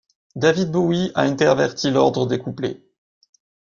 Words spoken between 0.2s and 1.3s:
David Bowie a